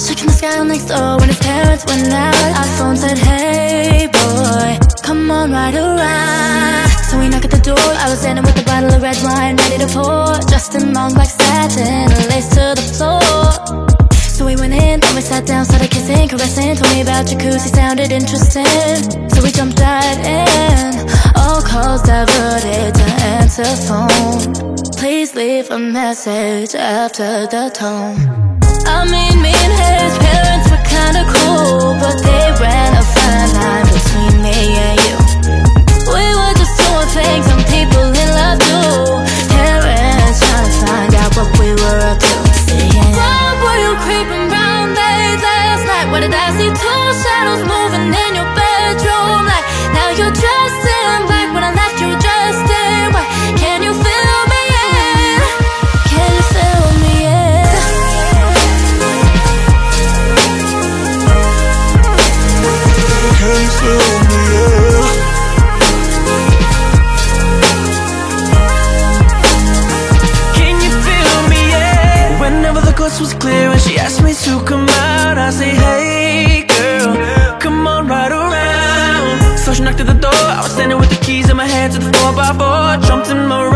[0.00, 2.34] was checking the sky next door when his parents went out.
[2.58, 6.88] Our phone said, Hey boy, come on right around.
[7.08, 7.88] So we knock at the door.
[8.04, 11.12] I was standing with a bottle of red wine ready to pour, dressed in long
[11.12, 13.20] black satin, lace to the floor.
[14.36, 16.76] So we went in, then we sat down, started kissing, caressing.
[16.76, 18.96] Told me about jacuzzi, sounded interesting.
[19.28, 20.96] So we jumped right in.
[21.36, 23.06] All calls diverted to
[23.36, 24.80] answer phone.
[24.96, 28.69] Please leave a message after the tone.
[29.00, 32.89] I mean, me and his parents were kinda cool, but they ran
[63.78, 64.40] Feel me?
[64.52, 65.00] Yeah.
[73.00, 77.86] Coast was clear and she asked me to come out, I say, Hey girl, come
[77.86, 79.58] on right around.
[79.58, 80.34] So she knocked at the door.
[80.34, 83.02] I was standing with the keys in my hand to the 4x4.
[83.06, 83.69] Jumped in my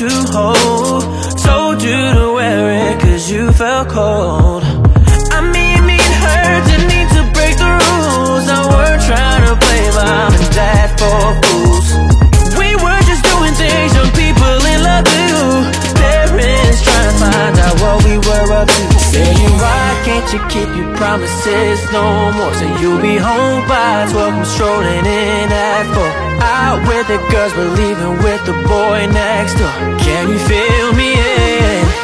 [0.00, 1.02] to hold.
[1.44, 4.62] Told you to wear it cause you felt cold.
[5.36, 8.48] I mean, me and her didn't need to break the rules.
[8.48, 11.49] I weren't trying to play mom and dad for
[20.32, 22.54] you keep your promises no more?
[22.54, 26.04] So you'll be home by 12, I'm strolling in at 4.
[26.42, 29.98] Out with the girls, but leaving with the boy next door.
[29.98, 31.14] Can you feel me?
[31.14, 31.99] In?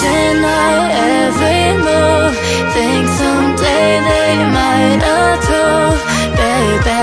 [0.00, 2.38] Watching our every move.
[2.70, 5.98] Think someday they might approve,
[6.38, 7.02] baby.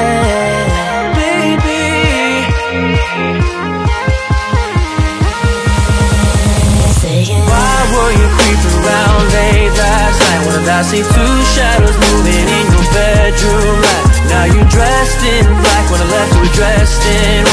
[7.03, 10.41] Saying, Why were you creeping around late last night?
[10.47, 14.07] When I see two shadows moving in your bedroom light?
[14.31, 17.44] Now you dressed in black when I left you dressed in